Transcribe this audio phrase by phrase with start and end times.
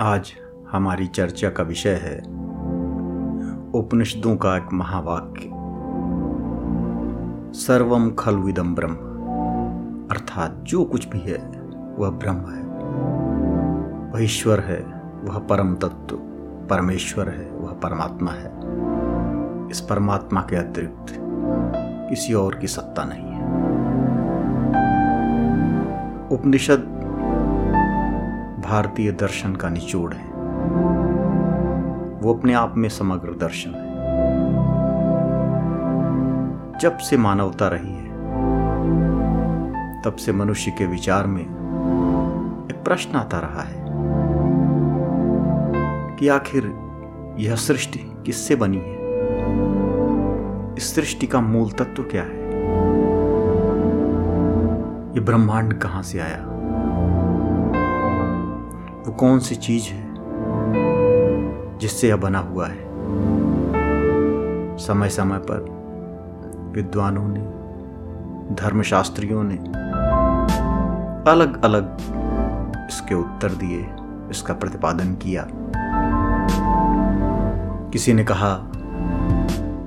[0.00, 0.32] आज
[0.70, 2.18] हमारी चर्चा का विषय है
[3.74, 5.50] उपनिषदों का एक महावाक्य।
[7.58, 8.94] सर्वम खलविदम ब्रह्म
[10.10, 11.38] अर्थात जो कुछ भी है,
[11.98, 12.62] वह ब्रह्म है।
[14.10, 14.80] वह ईश्वर है,
[15.24, 16.16] वह परम तत्व।
[16.70, 18.52] परमेश्वर है, वह परमात्मा है।
[19.70, 21.06] इस परमात्मा के अतिरिक्त
[22.10, 23.44] किसी और की सत्ता नहीं है।
[26.28, 26.97] उपनिषद
[28.68, 30.24] भारतीय दर्शन का निचोड़ है।
[32.22, 33.88] वो अपने आप में समग्र दर्शन है।
[36.78, 38.08] जब से मानवता रही है,
[40.02, 41.42] तब से मनुष्य के विचार में
[42.70, 43.84] एक प्रश्न आता रहा है
[46.16, 46.74] कि आखिर
[47.38, 48.98] यह सृष्टि किससे बनी है?
[50.76, 52.38] इस सृष्टि का मूल तत्व क्या है?
[55.14, 56.47] ये ब्रह्मांड कहाँ से आया?
[59.08, 60.00] वो कौन सी चीज़ है
[61.78, 62.80] जिससे यह बना हुआ है?
[64.78, 65.60] समय समय पर
[66.74, 67.40] विद्वानों ने,
[68.54, 69.56] धर्मशास्त्रियों ने
[71.30, 71.96] अलग अलग
[72.88, 73.88] इसके उत्तर दिए,
[74.30, 75.46] इसका प्रतिपादन किया।
[77.92, 78.54] किसी ने कहा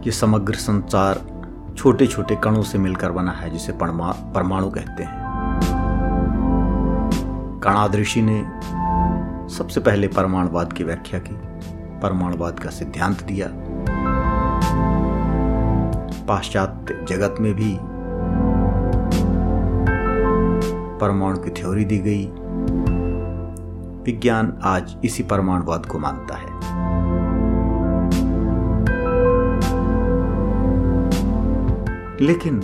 [0.04, 1.22] कि समग्र संसार
[1.78, 5.20] छोटे छोटे कणों से मिलकर बना है, जिसे परमाणु कहते हैं।
[7.64, 8.44] कणादृषि ने
[9.58, 11.36] सबसे पहले परमाणुवाद की व्याख्या की।
[12.00, 13.48] परमाणुवाद का सिद्धांत दिया।
[16.28, 17.78] पाश्चात्य जगत में भी
[21.00, 22.26] परमाणु की थ्योरी दी गई।
[24.04, 26.62] विज्ञान आज इसी परमाणुवाद को मानता है।
[32.22, 32.56] लेकिन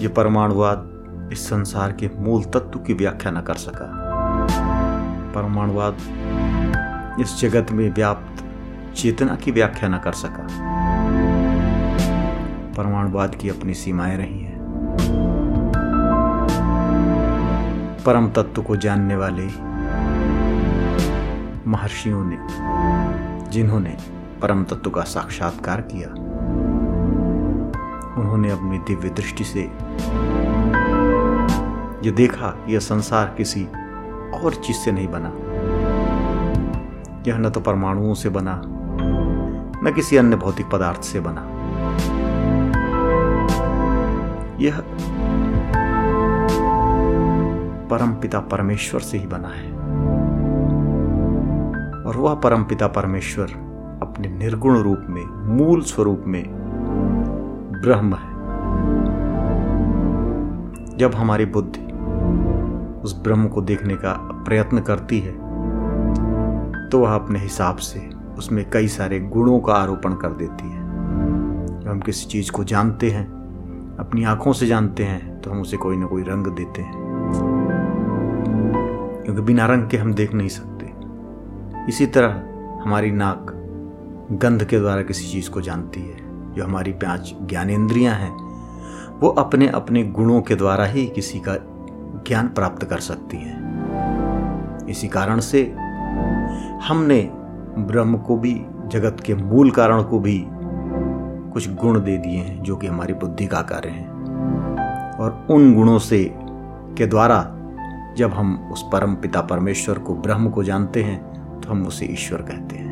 [0.00, 0.90] यह परमाणुवाद
[1.32, 4.07] इस संसार के मूल तत्व की व्याख्या न कर सका।
[5.38, 5.96] परमाणुवाद
[7.20, 8.44] इस जगत में व्याप्त
[8.94, 10.46] चेतना की व्याख्या न कर सका।
[12.74, 14.58] परमाणुवाद की अपनी सीमाएँ रही हैं।
[18.06, 19.46] परम तत्व को जानने वाले
[21.70, 22.38] महर्षियों ने,
[23.50, 23.96] जिन्होंने
[24.42, 26.08] परम तत्व का साक्षात्कार किया,
[28.20, 29.70] उन्होंने अपनी दिव्य दृष्टि से
[32.04, 33.68] यह देखा यह संसार किसी
[34.34, 35.32] और चीज़ से नहीं बना।
[37.28, 38.62] यह न तो परमाणुओं से बना,
[39.84, 41.40] न किसी अन्य भौतिक पदार्थ से बना।
[44.60, 44.82] यह
[47.90, 49.72] परम पिता परमेश्वर से ही बना है।
[52.04, 53.44] और वह परम पिता परमेश्वर
[54.02, 56.44] अपने निर्गुण रूप में, मूल स्वरूप में
[57.82, 58.38] ब्रह्म है।
[60.96, 61.87] जब हमारी बुद्धि
[63.08, 64.12] उस ब्रह्म को देखने का
[64.46, 65.32] प्रयत्न करती है
[66.88, 70.80] तो वह अपने हिसाब से उसमें कई सारे गुणों का आरोपण कर देती है।
[71.80, 73.26] जब हम किसी चीज़ को जानते हैं,
[74.00, 76.94] अपनी आँखों से जानते हैं तो हम उसे कोई ना कोई रंग देते हैं।
[79.24, 80.92] क्योंकि बिना रंग के हम देख नहीं सकते।
[81.88, 82.42] इसी तरह
[82.82, 83.54] हमारी नाक
[84.32, 86.16] गंध के द्वारा किसी चीज़ को जानती है।
[86.54, 88.36] जो हमारी पाँच ज्ञानेन्द्रियाँ हैं,
[89.20, 91.56] वो अपने अपने गुणों के द्वारा ही किसी का
[92.26, 93.56] ज्ञान प्राप्त कर सकती है।
[94.90, 95.62] इसी कारण से
[96.84, 97.30] हमने
[97.78, 100.44] ब्रह्म को भी, जगत के मूल कारण को भी
[101.52, 104.08] कुछ गुण दे दिए हैं, जो कि हमारी बुद्धि का कार्य हैं।
[105.18, 106.34] और उन गुणों से
[106.98, 107.54] के द्वारा
[108.16, 112.42] जब हम उस परम पिता परमेश्वर को ब्रह्म को जानते हैं तो हम उसे ईश्वर
[112.42, 112.88] कहते हैं।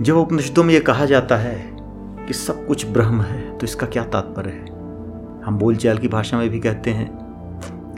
[0.00, 1.76] जब उपनिषदों में यह कहा जाता है
[2.26, 4.66] कि सब कुछ ब्रह्म है तो इसका क्या तात्पर्य है?
[5.44, 7.18] हम बोलचाल की भाषा में भी कहते हैं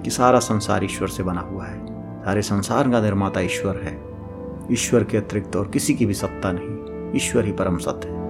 [0.04, 1.86] कि सारा संसार ईश्वर से बना हुआ है।
[2.24, 4.10] सारे संसार का निर्माता ईश्वर है।
[4.72, 8.20] ईश्वर के अतिरिक्त और किसी की भी सत्ता नहीं। ईश्वर ही परम सत्य है।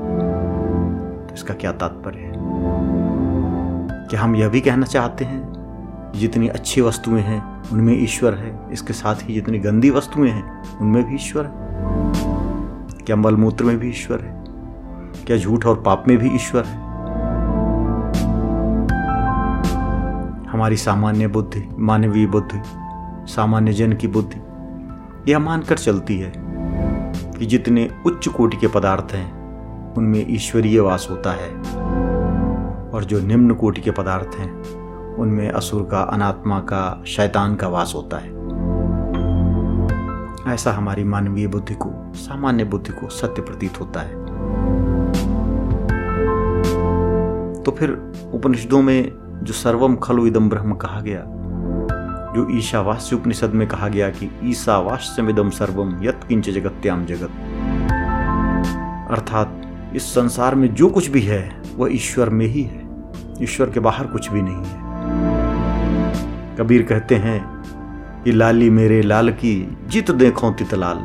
[1.26, 2.32] तो इसका क्या तात्पर्य है?
[4.08, 5.52] क्या हम यह भी कहना चाहते हैं?
[6.16, 11.04] जितनी अच्छी वस्तुएँ हैं, उनमें ईश्वर है। इसके साथ ही जितनी गंदी वस्तुएँ हैं, उनमें
[11.04, 11.52] भी ईश्वर है।
[13.04, 14.44] क्या मलमूत्र में भी ईश्वर है?
[15.26, 16.89] क्या झूठ और पाप में भी ईश्वर है?
[20.60, 22.62] हमारी सामान्य बुद्धि, मानवीय बुद्धि,
[23.32, 24.40] सामान्य जन की बुद्धि,
[25.32, 26.32] यह मानकर चलती है
[27.38, 29.32] कि जितने उच्च कोटि के पदार्थ हैं,
[29.94, 31.48] उनमें ईश्वरीय वास होता है।
[32.90, 34.62] और जो निम्न कोटि के पदार्थ हैं,
[35.14, 38.30] उनमें असुर का, अनात्मा का, शैतान का वास होता है।
[40.54, 44.24] ऐसा हमारी मानवीय बुद्धि को, सामान्य बुद्धि को सत्य प्रतीत होता है।
[47.62, 51.24] तो फिर उपनिषदों में जो सर्वम खलु इदम ब्रह्म कहा गया।
[52.36, 57.30] जो ईशावास्य उपनिषद में कहा गया कि ईसावास्यमिदम सर्वम, यत किंच जगत्याम जगत।
[59.10, 59.62] अर्थात,
[59.94, 62.88] इस संसार में जो कुछ भी है, वह ईश्वर में ही है।
[63.42, 64.80] ईश्वर के बाहर कुछ भी नहीं है।
[66.56, 67.62] कबीर कहते हैं
[68.24, 70.96] कि लाली मेरे लाल की जित देखो तितलाल।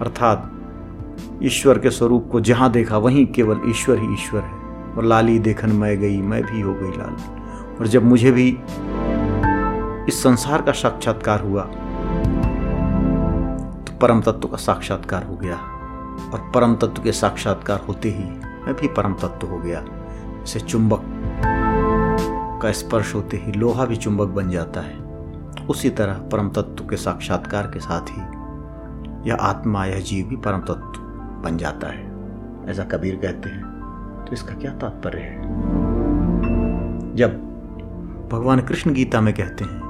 [0.00, 0.50] अर्थात,
[1.42, 4.63] ईश्वर के स्वरूप को जहाँ देखा, वहीं केवल ईश्वर ही ईश्वर है।
[4.96, 7.16] और लाली देखन मैं गई, मैं भी हो गई लाल।
[7.80, 8.48] और जब मुझे भी
[10.08, 11.62] इस संसार का साक्षात्कार हुआ
[13.84, 15.56] तो परम तत्व का साक्षात्कार हो गया।
[16.32, 18.24] और परम तत्व के साक्षात्कार होते ही
[18.66, 21.00] मैं भी परम तत्व हो गया। जैसे चुंबक
[22.62, 25.02] का स्पर्श होते ही लोहा भी चुंबक बन जाता है।
[25.66, 28.22] उसी तरह परम तत्व के साक्षात्कार के साथ ही
[29.30, 31.00] यह आत्मा, यह जीव भी परम तत्व
[31.44, 32.12] बन जाता है।
[32.68, 33.73] ऐसा कबीर कहते हैं।
[34.34, 35.42] इसका क्या तात्पर्य है?
[37.16, 37.30] जब
[38.32, 39.80] भगवान कृष्ण गीता में कहते हैं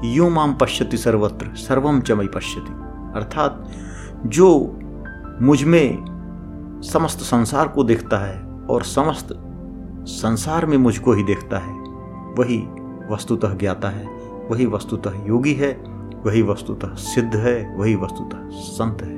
[0.00, 2.72] कि यो माम पश्यति सर्वत्र सर्वम चमई पश्यति।
[3.16, 3.68] अर्थात
[4.26, 4.78] जो
[5.42, 6.16] मुझमें
[6.84, 9.28] समस्त संसार को देखता है और समस्त
[10.06, 11.72] संसार में मुझको ही देखता है,
[12.38, 12.58] वही
[13.10, 14.06] वस्तुतः ज्ञाता है,
[14.50, 15.72] वही वस्तुतः योगी है,
[16.26, 19.16] वही वस्तुतः सिद्ध है, वही वस्तुतः संत है।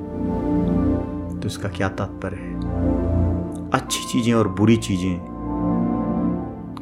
[1.40, 2.57] तो इसका क्या तात्पर्य है?
[3.74, 5.20] अच्छी चीज़ें और बुरी चीज़ें।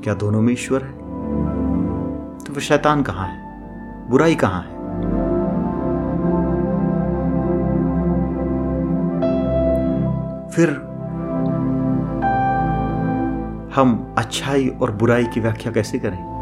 [0.04, 0.92] क्या दोनों में ईश्वर है?
[2.38, 4.10] तो फिर शैतान कहाँ है?
[4.10, 4.76] बुराई कहाँ है?
[10.50, 10.70] फिर
[13.76, 16.36] हम अच्छाई और बुराई की व्याख्या कैसे करें?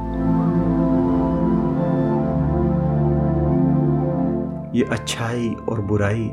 [4.75, 6.31] ये अच्छाई और बुराई,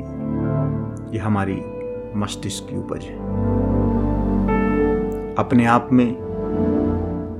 [1.12, 1.62] ये हमारी
[2.16, 3.61] मस्तिष्क की उपज है।
[5.38, 6.16] अपने आप में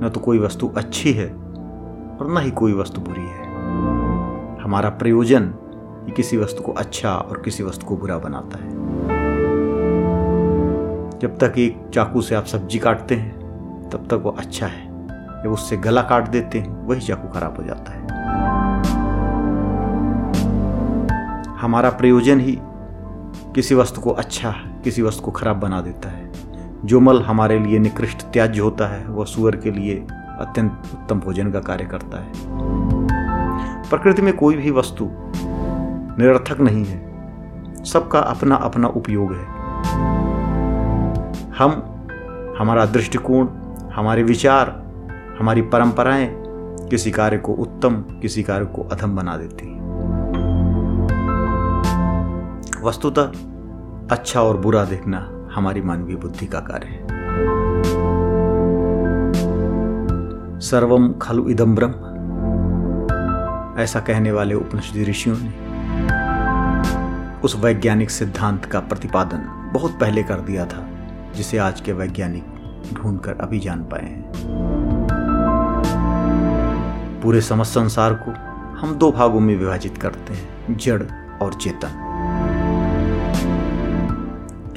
[0.03, 3.45] न तो कोई वस्तु अच्छी है और न ही कोई वस्तु बुरी है।
[4.63, 5.53] हमारा प्रयोजन
[6.15, 8.69] किसी वस्तु को अच्छा और किसी वस्तु को बुरा बनाता है।
[11.19, 13.31] जब तक एक चाकू से आप सब्ज़ी काटते हैं,
[13.89, 14.87] तब तक वो अच्छा है।
[15.43, 18.03] जब उससे गला काट देते हैं, वही चाकू खराब हो जाता है।
[21.57, 22.59] हमारा प्रयोजन ही
[23.55, 24.51] किसी वस्तु को अच्छा
[24.83, 26.42] किसी वस्तु को खराब बना देता है।
[26.85, 30.07] जो मल हमारे लिए निकृष्ट त्याज्य होता है, वह सुअर के लिए
[30.39, 32.31] अत्यंत उत्तम भोजन का कार्य करता है।
[33.89, 35.09] प्रकृति में कोई भी वस्तु
[36.19, 37.13] निरर्थक नहीं है।
[37.83, 39.45] सबका अपना अपना उपयोग है।
[41.51, 41.83] हम,
[42.59, 43.47] हमारा दृष्टिकोण,
[43.93, 44.83] हमारे विचार,
[45.39, 46.43] हमारी परंपराएँ
[46.89, 49.83] किसी कार्य को उत्तम, किसी कार्य को अधम बना देती हैं।
[52.83, 53.31] वस्तुतः
[54.11, 57.23] अच्छा और बुरा देखना हमारी मानवीय बुद्धि का कार्य है।
[60.59, 61.93] सर्वम खलु इदम ब्रह्म।
[63.81, 65.73] ऐसा कहने वाले उपनिषद ऋषियों ने
[67.41, 70.87] उस वैज्ञानिक सिद्धांत का प्रतिपादन बहुत पहले कर दिया था,
[71.35, 72.45] जिसे आज के वैज्ञानिक
[72.93, 74.31] ढूंढकर अभी जान पाए हैं।
[77.23, 78.31] पूरे समस्त संसार को
[78.79, 81.03] हम दो भागों में विभाजित करते हैं, जड़
[81.41, 82.02] और चेतन।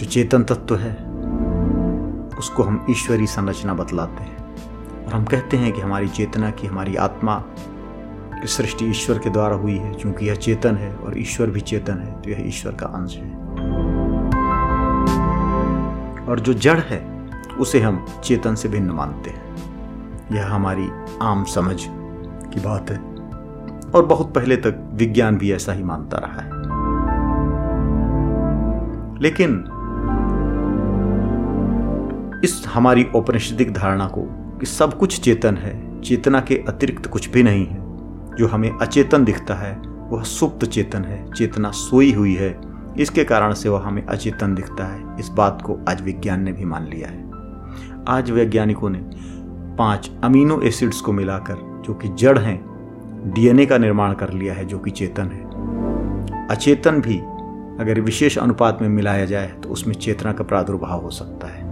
[0.06, 0.94] चेतन तत्व है।
[2.38, 4.37] उसको हम ईश्वरी संरचना बतलाते हैं।
[5.06, 7.44] और हम कहते हैं कि हमारी चेतना की हमारी आत्मा
[8.43, 11.93] की सृष्टि ईश्वर के द्वारा हुई है क्योंकि यह चेतन है और ईश्वर भी चेतन
[11.93, 13.36] है तो यह ईश्वर का अंश है।
[16.27, 19.56] और जो जड़ है, उसे हम चेतन से भिन्न मानते हैं।
[20.32, 20.89] यह हमारी
[21.22, 21.77] आम समझ
[22.55, 22.98] की बात है।
[23.91, 26.51] और बहुत पहले तक विज्ञान भी ऐसा ही मानता रहा है।
[29.20, 29.65] लेकिन
[32.46, 34.22] इस हमारी औपनिषदिक धारणा को
[34.58, 37.76] कि सब कुछ चेतन है, चेतना के अतिरिक्त कुछ भी नहीं है।
[38.36, 42.60] जो हमें अचेतन दिखता है, वह सुप्त चेतन है, चेतना सोई हुई है।
[42.98, 46.65] इसके कारण से वह हमें अचेतन दिखता है। इस बात को आज विज्ञान ने भी
[46.65, 47.31] मान लिया है।
[48.08, 49.00] आज वैज्ञानिकों ने
[49.79, 52.65] पाँच अमीनो एसिड्स को मिलाकर, जो कि जड़ हैं,
[53.34, 55.44] डीएनए का निर्माण कर लिया है, जो कि चेतन है।
[56.48, 57.19] अचेतन भी
[57.81, 61.66] अगर विशेष अनुपात में मिलाया जाए तो उसमें चेतना का प्रादुर्भाव हो सकता है।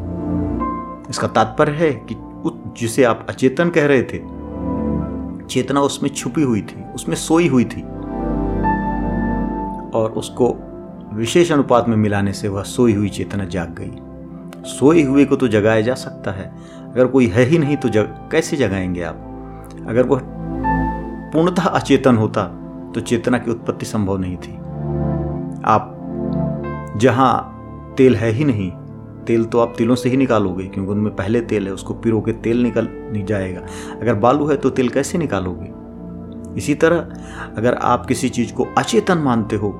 [1.11, 2.17] इसका तात्पर्य है कि
[2.81, 4.45] जिसे आप अचेतन कह रहे थे,
[5.47, 7.83] चेतना उसमें छुपी हुई थी, उसमें सोई हुई थी।
[9.99, 10.57] और उसको
[11.13, 13.93] विशेष अनुपात में मिलाने से वह सोई हुई चेतना जाग गई।
[14.71, 16.53] सोए हुए को तो जगाया जा सकता है।
[16.85, 19.15] अगर कोई है ही नहीं तो जग, कैसे जगाएँगे आप?
[19.89, 20.21] अगर वह
[21.33, 22.43] पूर्णतः अचेतन होता
[22.95, 24.59] तो चेतना की उत्पत्ति संभव नहीं थी।
[25.65, 26.01] आप,
[26.97, 27.51] जहाँ
[27.99, 28.71] तेल है ही नहीं
[29.26, 32.33] तेल तो आप तिलों से ही निकालोगे, क्योंकि उनमें पहले तेल है, उसको पिरो के
[32.35, 33.61] तेल निकल नहीं जाएगा।
[33.93, 35.73] अगर बालू है तो तेल कैसे निकालोगे?
[36.57, 37.09] इसी तरह,
[37.57, 39.71] अगर आप किसी चीज़ को अचेतन मानते हो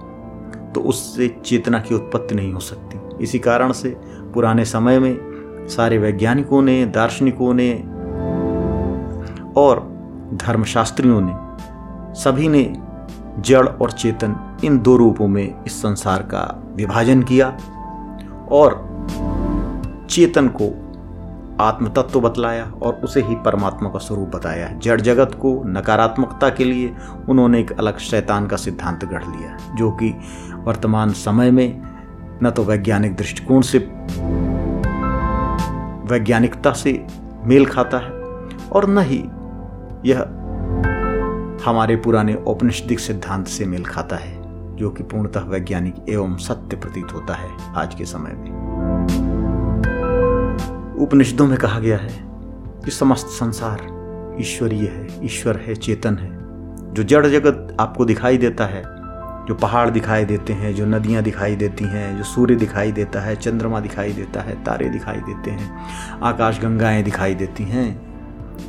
[0.75, 3.97] तो उससे चेतना की उत्पत्ति नहीं हो सकती। इसी कारण से
[4.35, 7.73] पुराने समय में सारे वैज्ञानिकों ने, दार्शनिकों ने
[9.57, 9.81] और
[10.37, 11.35] धर्मशास्त्रियों ने,
[12.15, 12.73] सभी ने
[13.41, 14.35] जड़ और चेतन
[14.65, 16.43] इन दो रूपों में इस संसार का
[16.77, 17.49] विभाजन किया
[18.51, 18.75] और
[20.15, 20.67] चेतन को
[21.61, 26.65] आत्म तत्व बतलाया और उसे ही परमात्मा का स्वरूप बताया। जड़ जगत को नकारात्मकता के
[26.65, 26.95] लिए
[27.29, 30.15] उन्होंने एक अलग शैतान का सिद्धांत गढ़ लिया, जो कि
[30.65, 31.83] वर्तमान समय में
[32.43, 33.79] न तो वैज्ञानिक दृष्टिकोण से
[36.09, 36.93] वैज्ञानिकता से
[37.45, 38.11] मेल खाता है
[38.73, 39.23] और न ही
[40.05, 40.21] यह
[41.65, 44.37] हमारे पुराने औपनिषदिक सिद्धांत से मेल खाता है,
[44.77, 48.64] जो कि पूर्णतः वैज्ञानिक एवं सत्य प्रतीत होता है आज के समय में।
[50.99, 52.25] उपनिषदों में कहा गया है
[52.85, 53.95] कि समस्त संसार
[54.41, 56.45] ईश्वरीय है, ईश्वर है, चेतन है।
[56.95, 58.83] जो जड़ जगत आपको दिखाई देता है,
[59.47, 63.37] जो पहाड़ दिखाई देते हैं, जो नदियाँ दिखाई देती हैं, जो सूर्य दिखाई देता है,
[63.37, 65.81] चंद्रमा दिखाई देता है, तारे दिखाई देते हैं,
[66.23, 68.15] आकाश गंगाएँ दिखाई देती हैं,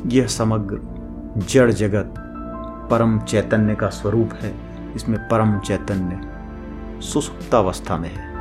[0.06, 0.80] यह समग्र
[1.38, 2.14] जड़ जगत
[2.90, 4.54] परम चैतन्य का स्वरूप है।
[4.96, 6.20] इसमें परम चैतन्य
[7.02, 8.35] सुसुप्तावस्था में है।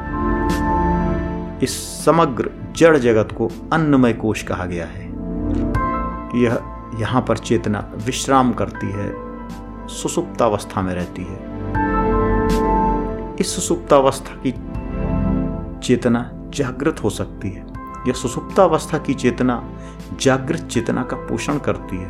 [1.66, 5.06] इस समग्र जड़ जगत को अन्नमय कोश कहा गया है।
[6.44, 6.60] यह
[7.00, 9.14] यहाँ पर चेतना विश्राम करती है
[9.88, 11.38] सुसुप्तावस्था में रहती है।
[13.40, 14.52] इस सुसुप्तावस्था की
[15.80, 17.66] चेतना जागृत हो सकती है।
[18.08, 19.72] यह सुसुप्तावस्था की चेतना
[20.22, 22.10] जागृत चेतना का पोषण करती है।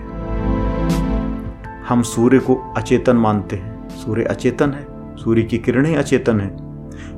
[1.83, 6.64] हम सूर्य को अचेतन मानते हैं। सूर्य अचेतन है, सूर्य की किरणें अचेतन है।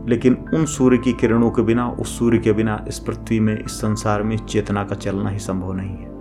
[0.07, 3.71] लेकिन उन सूर्य की किरणों के बिना, उस सूर्य के बिना इस पृथ्वी में, इस
[3.71, 6.15] संसार में चेतना का चलना ही संभव नहीं है।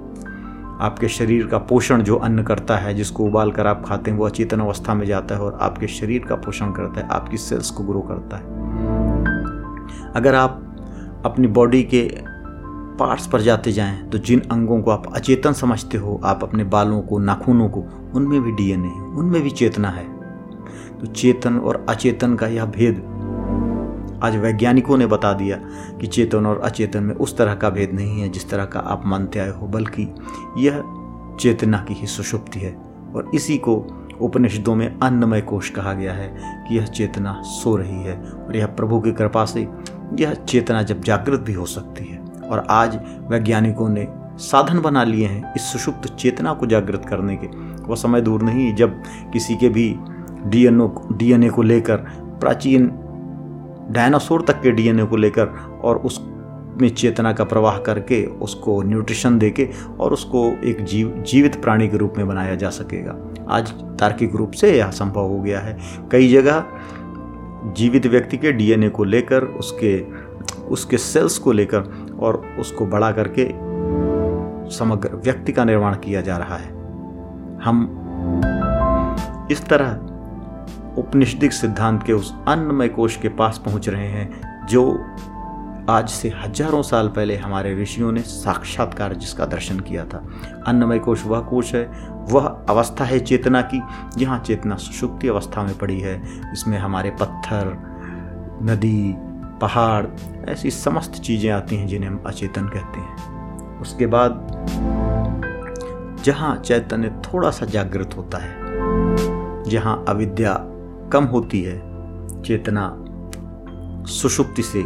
[0.81, 4.27] आपके शरीर का पोषण जो अन्न करता है, जिसको उबाल कर आप खाते हैं, वो
[4.27, 7.85] अचेतन अवस्था में जाता है और आपके शरीर का पोषण करता है, आपकी सेल्स को
[7.85, 8.45] ग्रो करता है।
[10.13, 10.63] अगर आप
[11.25, 12.11] अपनी बॉडी के
[12.99, 17.03] पार्ट्स पर जाते जाएँ तो जिन अंगों को आप अचेतन समझते हो, आप अपने बालों
[17.03, 20.05] को, नाखूनों को, उनमें भी डीएनए है, उनमें भी चेतना है।
[21.01, 23.03] तो चेतन और अचेतन का यह भेद
[24.23, 25.57] आज वैज्ञानिकों ने बता दिया
[26.01, 29.03] कि चेतन और अचेतन में उस तरह का भेद नहीं है जिस तरह का आप
[29.07, 30.15] मानते आए हो, बल्कि
[30.59, 30.83] यह
[31.41, 32.77] चेतना की ही सुषुप्ति है।
[33.15, 33.87] और इसी को
[34.21, 36.37] उपनिषदों में अन्नमय कोश कहा गया है
[36.69, 39.69] कि यह चेतना सो रही है और यह प्रभु की कृपा से
[40.21, 42.19] यह चेतना जब जागृत भी हो सकती है।
[42.51, 44.09] और आज वैज्ञानिकों ने
[44.39, 47.47] साधन बना लिए हैं इस सुषुप्त चेतना को जागृत करने के।
[47.83, 49.97] वह समय दूर नहीं, जब किसी के भी
[50.47, 51.97] डीएनओ, डीएनए को लेकर
[52.41, 52.87] प्राचीन
[53.91, 55.47] डायनासोर तक के डीएनए को लेकर
[55.85, 56.21] और उस
[56.83, 59.69] में चेतना का प्रवाह करके उसको न्यूट्रिशन देके
[60.01, 63.17] और उसको एक जीव, जीवित प्राणी के रूप में बनाया जा सकेगा।
[63.49, 65.79] आज तार्किक रूप से यह संभव हो गया है।
[66.13, 66.65] कई जगह
[67.77, 70.07] जीवित व्यक्ति के डीएनए को लेकर, उसके
[70.69, 71.81] उसके सेल्स को लेकर
[72.21, 73.45] और उसको बड़ा करके
[74.71, 76.69] समग्र व्यक्ति का निर्माण किया जा रहा है।
[77.65, 78.03] हम
[79.51, 80.16] इस तरह
[80.99, 84.85] उपनिषदिक सिद्धांत के उस अन्नमय कोश के पास पहुँच रहे हैं, जो
[85.91, 90.23] आज से हज़ारों साल पहले हमारे ऋषियों ने साक्षात्कार जिसका दर्शन किया था।
[90.67, 91.85] अन्नमय कोश वह कोश है,
[92.31, 93.83] वह अवस्था है चेतना की
[94.17, 96.21] जहाँ चेतना सुषुप्ति अवस्था में पड़ी है
[96.53, 97.73] इसमें हमारे पत्थर,
[98.63, 99.15] नदी,
[99.61, 100.07] पहाड़,
[100.49, 104.33] ऐसी समस्त चीज़ें आती हैं जिन्हें हम अचेतन कहते हैं। उसके बाद
[106.25, 108.55] जहाँ चैतन्य थोड़ा सा जागृत होता है,
[109.65, 110.55] जहाँ अविद्या
[111.13, 111.79] कम होती है,
[112.43, 113.05] चेतना
[114.07, 114.85] सुषुप्ति से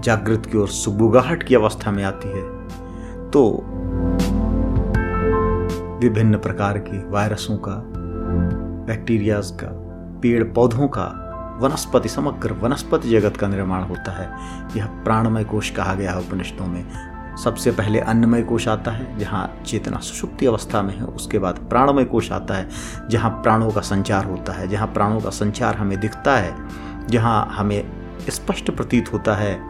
[0.00, 2.68] जागृत की ओर सुबुगाहट की अवस्था में आती है।
[3.30, 3.64] तो
[6.02, 7.82] विभिन्न प्रकार के वायरसों का,
[8.86, 9.68] बैक्टीरियाज का
[10.20, 11.24] पेड़ पौधों का,
[11.62, 14.30] वनस्पति, समग्र वनस्पति जगत का निर्माण होता है।
[14.76, 17.07] यह प्राणमय कोश कहा गया है उपनिषदों में।
[17.44, 22.04] सबसे पहले अन्नमय कोश आता है, जहाँ चेतना सुषुप्ति अवस्था में है, उसके बाद प्राणमय
[22.04, 22.68] कोश आता है,
[23.10, 26.54] जहाँ प्राणों का संचार होता है, जहाँ प्राणों का संचार हमें दिखता है,
[27.10, 27.92] जहाँ हमें
[28.30, 29.60] स्पष्ट प्रतीत होता है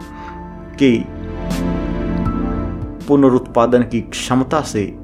[0.75, 1.05] कि
[3.07, 4.99] पुनरुत्पादन की क्षमता से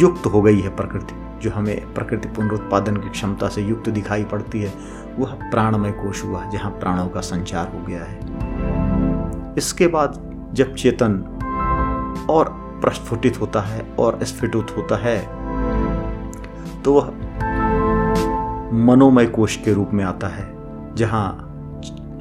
[0.00, 4.62] युक्त हो गई है प्रकृति। जो हमें प्रकृति पुनरुत्पादन की क्षमता से युक्त दिखाई पड़ती
[4.62, 4.74] है,
[5.18, 8.20] वह प्राणमय कोश हुआ, जहाँ प्राणों का संचार हो गया है।
[9.58, 11.33] इसके बाद जब चेतन
[12.30, 12.48] और
[12.82, 15.18] प्रस्फुटित होता है और स्फुटित होता है।
[16.82, 17.10] तो वह
[18.86, 20.46] मनोमय कोश के रूप में आता है,
[20.94, 21.26] जहाँ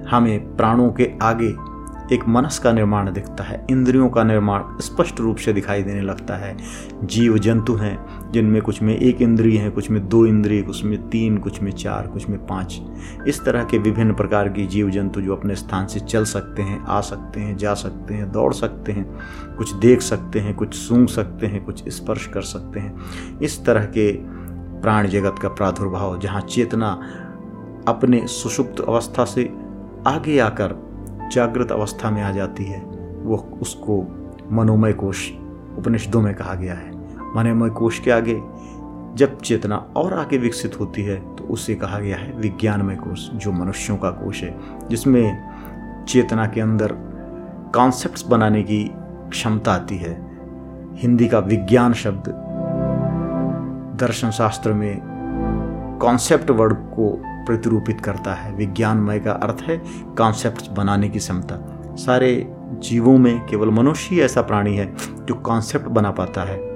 [0.10, 1.53] हमें प्राणों के आगे
[2.12, 6.36] एक मनस का निर्माण दिखता है, इंद्रियों का निर्माण स्पष्ट रूप से दिखाई देने लगता
[6.36, 6.57] है।
[7.03, 11.10] जीव जंतु हैं, जिनमें कुछ में एक इंद्रिय है, कुछ में दो इंद्रिय, कुछ में
[11.10, 12.81] तीन, कुछ में चार, कुछ में पाँच।
[13.27, 16.83] इस तरह के विभिन्न प्रकार के जीव जंतु जो अपने स्थान से चल सकते हैं,
[16.83, 19.19] आ सकते हैं, जा सकते हैं, दौड़ सकते हैं,
[19.57, 22.95] कुछ देख सकते हैं, कुछ सूंघ सकते हैं, कुछ स्पर्श कर सकते हैं।
[23.39, 24.12] इस तरह के
[24.81, 27.01] प्राण जगत का प्रादुर्भाव, जहाँ चेतना
[27.88, 29.53] अपने सुषुप्त अवस्था से
[30.07, 30.93] आगे आकर
[31.34, 32.80] जागृत अवस्था में आ जाती है।
[33.24, 34.02] वो उसको
[34.52, 35.32] मनोमय कोश
[35.78, 36.92] उपनिषदों में कहा गया है।
[37.36, 38.42] मनोमय कोश के आगे
[39.16, 43.52] जब चेतना और आगे विकसित होती है तो उसे कहा गया है विज्ञानमय कोश, जो
[43.52, 44.56] मनुष्यों का कोश है,
[44.90, 46.94] जिसमें चेतना के अंदर
[47.75, 48.84] कॉन्सेप्ट्स बनाने की
[49.30, 50.13] क्षमता आती है।
[50.94, 52.24] हिंदी का विज्ञान शब्द
[54.00, 55.00] दर्शन शास्त्र में
[56.02, 57.12] कॉन्सेप्ट वर्ड को
[57.46, 59.82] प्रतिरूपित करता है। विज्ञानमय का अर्थ है
[60.18, 64.96] कॉन्सेप्ट बनाने की क्षमता। सारे जीवों में केवल मनुष्य ही ऐसा प्राणी है
[65.26, 66.74] जो कॉन्सेप्ट बना पाता है।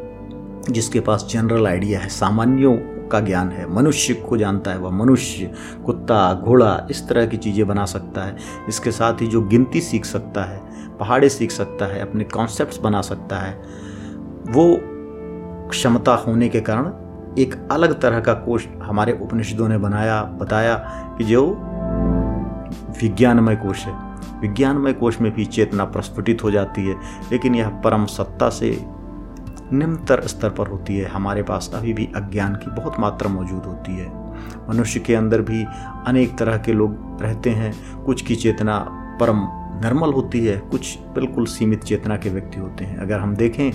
[0.70, 5.52] जिसके पास जनरल आइडिया है, सामान्यों का ज्ञान है। मनुष्य को जानता है, वह मनुष्य,
[5.86, 8.38] कुत्ता, घोड़ा इस तरह की चीज़ें बना सकता है।
[8.70, 10.62] इसके साथ ही जो गिनती सीख सकता है,
[10.98, 13.62] पहाड़े सीख सकता है, अपने कॉन्सेप्ट्स बना सकता है,
[14.50, 14.80] वो
[15.70, 16.84] क्षमता होने के कारण
[17.38, 20.76] एक अलग तरह का कोष हमारे उपनिषदों ने बनाया, बताया
[21.18, 21.48] कि जो
[23.02, 23.94] विज्ञानमय कोष है।
[24.42, 26.96] विज्ञानमय कोष में भी चेतना प्रस्फुटित हो जाती है,
[27.32, 28.86] लेकिन यह परम सत्ता से
[29.74, 33.98] निम्नतर स्तर पर होती है। हमारे पास अभी भी अज्ञान की बहुत मात्रा मौजूद होती
[33.98, 34.12] है।
[34.70, 35.66] मनुष्य के अंदर भी
[36.08, 38.78] अनेक तरह के लोग रहते हैं। कुछ की चेतना
[39.22, 39.38] परम
[39.84, 43.72] नर्मल होती है, कुछ बिल्कुल सीमित चेतना के व्यक्ति होते हैं। अगर हम देखें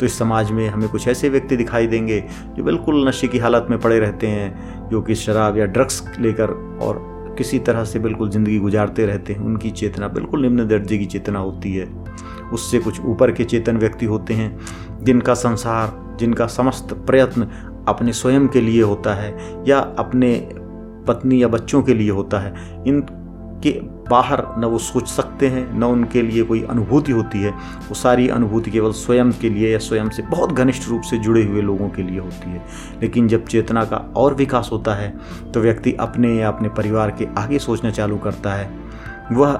[0.00, 2.20] तो इस समाज में हमें कुछ ऐसे व्यक्ति दिखाई देंगे
[2.56, 6.50] जो बिल्कुल नशे की हालत में पड़े रहते हैं, जो कि शराब या ड्रग्स लेकर
[6.82, 7.04] और
[7.38, 11.38] किसी तरह से बिल्कुल ज़िंदगी गुजारते रहते हैं। उनकी चेतना बिल्कुल निम्न दर्जे की चेतना
[11.38, 11.86] होती है।
[12.52, 14.58] उससे कुछ ऊपर के चेतन व्यक्ति होते हैं,
[15.02, 17.48] जिनका संसार, जिनका समस्त प्रयत्न
[17.88, 20.36] अपने स्वयं के लिए होता है या अपने
[21.08, 23.00] पत्नी या बच्चों के लिए होता है। इन
[23.62, 23.70] के
[24.10, 28.28] बाहर न वो सोच सकते हैं, न उनके लिए कोई अनुभूति होती है। वो सारी
[28.28, 31.88] अनुभूति केवल स्वयं के लिए या स्वयं से बहुत घनिष्ठ रूप से जुड़े हुए लोगों
[31.88, 32.64] के लिए होती है।
[33.02, 35.14] लेकिन जब चेतना का और विकास होता है
[35.54, 38.70] तो व्यक्ति अपने या अपने परिवार के आगे सोचना चालू करता है।
[39.32, 39.54] वह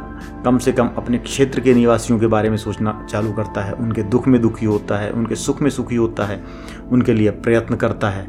[0.44, 4.02] कम से कम अपने क्षेत्र के निवासियों के बारे में सोचना चालू करता है। उनके
[4.02, 6.42] दुख में दुखी होता है, उनके सुख में सुखी होता है,
[6.90, 8.28] उनके लिए प्रयत्न करता है।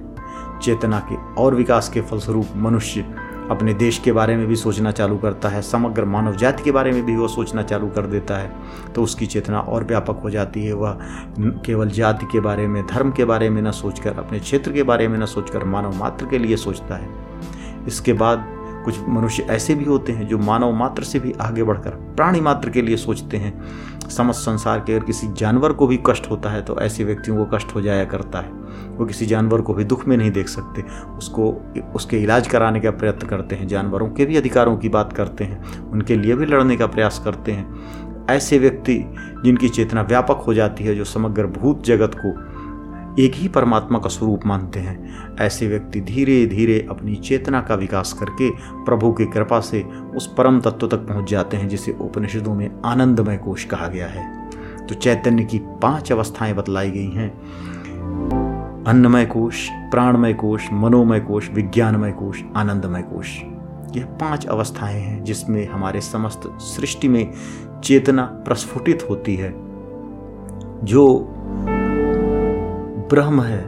[0.63, 3.05] चेतना के और विकास के फलस्वरूप मनुष्य
[3.51, 6.91] अपने देश के बारे में भी सोचना चालू करता है, समग्र मानव जाति के बारे
[6.91, 8.51] में भी वह सोचना चालू कर देता है
[8.95, 10.97] तो उसकी चेतना और व्यापक हो जाती है। वह
[11.65, 15.07] केवल जाति के बारे में, धर्म के बारे में न सोचकर, अपने क्षेत्र के बारे
[15.07, 17.09] में न सोचकर, मानव मात्र के लिए सोचता है।
[17.87, 18.45] इसके बाद
[18.85, 22.69] कुछ मनुष्य ऐसे भी होते हैं जो मानव मात्र से भी आगे बढ़कर प्राणी मात्र
[22.69, 23.53] के लिए सोचते हैं।
[24.09, 27.45] समस्त संसार के अगर किसी जानवर को भी कष्ट होता है तो ऐसे व्यक्तियों को
[27.55, 28.51] कष्ट हो जाया करता है।
[28.89, 30.83] वो किसी जानवर को भी दुख में नहीं देख सकते।
[31.17, 31.51] उसको,
[31.95, 35.79] उसके इलाज कराने का प्रयत्न करते हैं, जानवरों के भी अधिकारों की बात करते हैं,
[35.81, 38.95] उनके लिए भी लड़ने का प्रयास करते हैं। ऐसे व्यक्ति
[39.43, 42.33] जिनकी चेतना व्यापक हो जाती है, जो समग्र भूत जगत को
[43.19, 48.13] एक ही परमात्मा का स्वरूप मानते हैं। ऐसे व्यक्ति धीरे धीरे अपनी चेतना का विकास
[48.13, 48.49] करके
[48.85, 49.83] प्रभु की कृपा से
[50.15, 54.49] उस परम तत्व तक पहुँच जाते हैं, जिसे उपनिषदों में आनंदमय कोश कहा गया है।
[54.87, 57.41] तो चैतन्य की पाँच अवस्थाएँ बतलाई गई हैं।
[58.83, 63.41] अन्नमय कोश, प्राणमय कोश, मनोमय कोश, विज्ञानमय कोश, आनंदमय कोश।
[63.97, 67.33] यह पाँच अवस्थाएँ हैं, जिसमें हमारे समस्त सृष्टि में
[67.83, 69.55] चेतना प्रस्फुटित होती है।
[70.83, 71.33] जो
[73.09, 73.63] ब्रह्म है,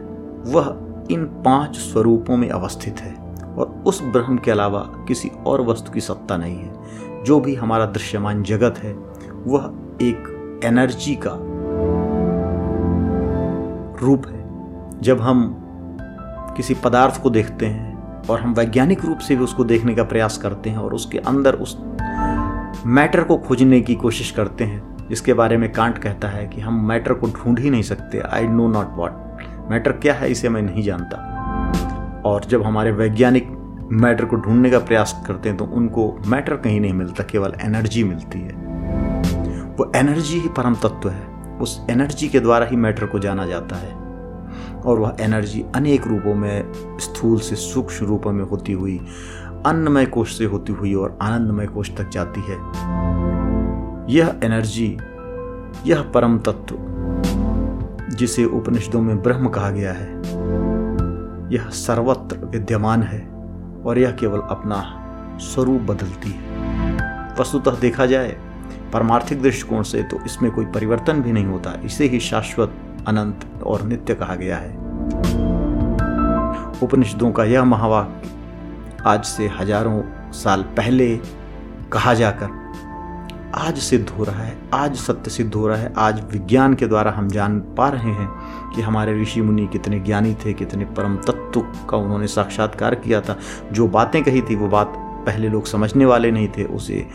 [0.46, 0.76] वह
[1.12, 3.14] इन पाँच स्वरूपों में अवस्थित है
[3.58, 7.86] और उस ब्रह्म के अलावा किसी और वस्तु की सत्ता नहीं है। जो भी हमारा
[7.86, 8.94] दृश्यमान जगत है,
[9.48, 9.72] वह
[10.02, 11.32] एक एनर्जी का
[14.06, 15.56] रूप है। जब हम
[16.58, 20.38] किसी पदार्थ को देखते हैं और हम वैज्ञानिक रूप से भी उसको देखने का प्रयास
[20.38, 21.78] करते हैं और उसके अंदर उस
[22.86, 26.88] मैटर को खोजने की कोशिश करते हैं, जिसके बारे में कांट कहता है कि हम
[26.88, 29.12] मैटर को ढूंढ ही नहीं सकते I know not what
[29.70, 31.26] matter क्या है इसे मैं नहीं जानता।
[32.26, 33.48] और जब हमारे वैज्ञानिक
[33.92, 38.04] मैटर को ढूँढने का प्रयास करते हैं तो उनको मैटर कहीं नहीं मिलता, केवल एनर्जी
[38.04, 38.54] मिलती है।
[39.80, 43.76] वो एनर्जी ही परम तत्व है। उस एनर्जी के द्वारा ही मैटर को जाना जाता
[43.76, 43.94] है।
[44.86, 48.98] और वह एनर्जी अनेक रूपों में, स्थूल से सूक्ष्म रूपों में होती हुई,
[49.66, 52.58] अन्नमय कोष से होती हुई और आनंदमय कोष तक जाती है।
[54.10, 54.98] यह एनर्जी,
[55.86, 56.76] यह परम तत्व
[58.20, 60.08] जिसे उपनिषदों में ब्रह्म कहा गया है,
[61.54, 63.20] यह सर्वत्र विद्यमान है
[63.86, 64.82] और यह केवल अपना
[65.42, 68.36] स्वरूप बदलती है। वस्तुतः देखा जाए
[68.94, 72.74] परमार्थिक दृष्टिकोण से तो इसमें कोई परिवर्तन भी नहीं होता, इसे ही शाश्वत,
[73.08, 74.78] अनंत और नित्य कहा गया है।
[76.84, 80.02] उपनिषदों का यह महावाक्य आज से हज़ारों
[80.34, 81.16] साल पहले
[81.92, 82.48] कहा जाकर
[83.56, 87.12] आज सिद्ध हो रहा है, आज सत्य सिद्ध हो रहा है, आज विज्ञान के द्वारा
[87.12, 88.30] हम जान पा रहे हैं
[88.76, 93.40] कि हमारे ऋषि मुनि कितने ज्ञानी थे, कितने परम तत्व का उन्होंने साक्षात्कार किया था।
[93.72, 97.08] जो बातें कही थी, वो बात पहले लोग समझने वाले नहीं थे। उसे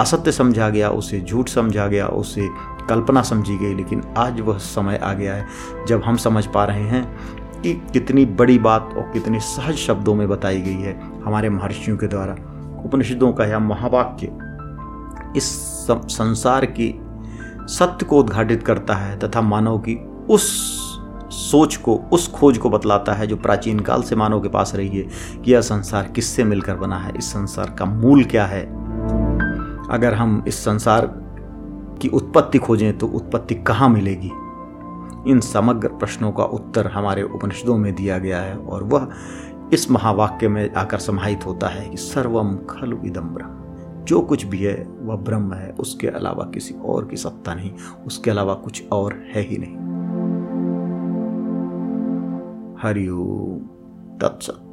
[0.00, 2.48] असत्य समझा गया, उसे झूठ समझा गया, उसे
[2.88, 5.46] कल्पना समझी गई, लेकिन आज वह समय आ गया है,
[5.88, 7.18] जब हम समझ पा रहे हैं
[7.62, 12.06] कि कितनी बड़ी बात और कितने सहज शब्दों में बताई गई है हमारे महर्षियों के
[12.06, 12.32] द्वारा।
[12.84, 14.49] उपनिषदों का या महावाक्य
[15.36, 15.50] इस
[15.90, 16.94] संसार की
[17.68, 19.94] सत्य को उद्घाटित करता है तथा मानव की
[20.30, 20.48] उस
[21.32, 24.88] सोच को, उस खोज को बतलाता है जो प्राचीन काल से मानव के पास रही
[24.88, 25.02] है
[25.42, 28.62] कि यह संसार किससे मिलकर बना है, इस संसार का मूल क्या है।
[29.90, 31.06] अगर हम इस संसार
[32.02, 34.30] की उत्पत्ति खोजें तो उत्पत्ति कहाँ मिलेगी?
[35.30, 39.08] इन समग्र प्रश्नों का उत्तर हमारे उपनिषदों में दिया गया है और वह
[39.72, 43.59] इस महावाक्य में आकर समाहित होता है कि सर्वम खलु इदम ब्रह्म।
[44.10, 47.72] जो कुछ भी है, वह ब्रह्म है, उसके अलावा किसी और की सत्ता नहीं,
[48.06, 49.76] उसके अलावा कुछ और है ही नहीं।
[52.82, 53.58] हरिओम
[54.18, 54.69] तत्सत।